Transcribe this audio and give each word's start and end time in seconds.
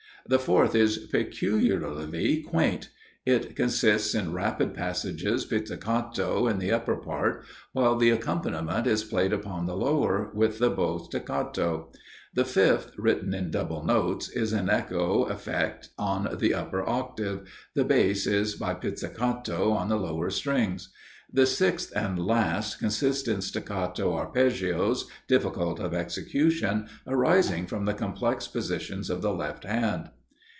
The 0.27 0.37
fourth 0.37 0.75
is 0.75 0.97
peculiarly 0.99 2.43
quaint; 2.43 2.89
it 3.25 3.55
consists 3.55 4.13
in 4.13 4.33
rapid 4.33 4.75
passages 4.75 5.45
pizzicato 5.45 6.47
in 6.47 6.59
the 6.59 6.71
upper 6.71 6.95
part, 6.95 7.43
while 7.73 7.95
the 7.97 8.11
accompaniment 8.11 8.85
is 8.85 9.03
played 9.03 9.33
upon 9.33 9.65
the 9.65 9.75
lower, 9.75 10.29
with 10.35 10.59
the 10.59 10.69
bow 10.69 10.99
staccato. 10.99 11.91
The 12.35 12.45
fifth, 12.45 12.91
written 12.99 13.33
in 13.33 13.49
double 13.49 13.83
notes, 13.83 14.29
is 14.29 14.53
an 14.53 14.69
echo 14.69 15.23
effect 15.23 15.89
on 15.97 16.37
the 16.39 16.53
upper 16.53 16.87
octave, 16.87 17.49
the 17.73 17.83
bass 17.83 18.27
is 18.27 18.53
by 18.53 18.75
pizzicato 18.75 19.71
on 19.71 19.89
the 19.89 19.97
lower 19.97 20.29
strings. 20.29 20.93
The 21.33 21.45
sixth 21.45 21.93
and 21.95 22.19
last 22.19 22.79
consists 22.79 23.27
in 23.29 23.41
staccato 23.41 24.13
arpeggios, 24.13 25.09
difficult 25.29 25.79
of 25.79 25.93
execution, 25.93 26.87
arising 27.07 27.67
from 27.67 27.85
the 27.85 27.93
complex 27.93 28.47
positions 28.47 29.09
of 29.09 29.21
the 29.21 29.33
left 29.33 29.63
hand. 29.63 30.09